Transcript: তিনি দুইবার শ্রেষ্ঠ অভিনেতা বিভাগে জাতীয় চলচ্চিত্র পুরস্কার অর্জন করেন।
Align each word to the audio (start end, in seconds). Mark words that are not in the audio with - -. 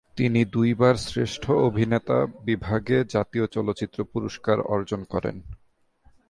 তিনি 0.17 0.41
দুইবার 0.45 0.95
শ্রেষ্ঠ 1.05 1.43
অভিনেতা 1.51 2.17
বিভাগে 2.45 2.97
জাতীয় 3.09 3.45
চলচ্চিত্র 3.47 3.99
পুরস্কার 4.03 4.57
অর্জন 4.67 5.01
করেন। 5.03 5.35